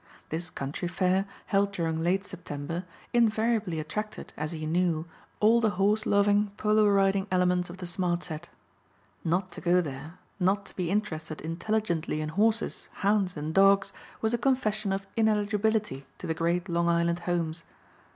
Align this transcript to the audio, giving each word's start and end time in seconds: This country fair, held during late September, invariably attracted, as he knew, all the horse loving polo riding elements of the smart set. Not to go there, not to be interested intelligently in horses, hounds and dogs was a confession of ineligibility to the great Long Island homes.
This 0.29 0.49
country 0.49 0.87
fair, 0.87 1.25
held 1.45 1.71
during 1.73 2.01
late 2.01 2.25
September, 2.25 2.85
invariably 3.13 3.79
attracted, 3.79 4.33
as 4.35 4.51
he 4.51 4.65
knew, 4.65 5.05
all 5.39 5.61
the 5.61 5.69
horse 5.77 6.07
loving 6.07 6.47
polo 6.57 6.89
riding 6.89 7.27
elements 7.29 7.69
of 7.69 7.77
the 7.77 7.85
smart 7.85 8.23
set. 8.23 8.49
Not 9.23 9.51
to 9.51 9.61
go 9.61 9.79
there, 9.79 10.17
not 10.39 10.65
to 10.65 10.75
be 10.75 10.89
interested 10.89 11.39
intelligently 11.41 12.19
in 12.19 12.29
horses, 12.29 12.89
hounds 13.05 13.37
and 13.37 13.53
dogs 13.53 13.93
was 14.21 14.33
a 14.33 14.39
confession 14.39 14.91
of 14.91 15.05
ineligibility 15.15 16.07
to 16.17 16.25
the 16.25 16.33
great 16.33 16.67
Long 16.67 16.89
Island 16.89 17.19
homes. 17.29 17.63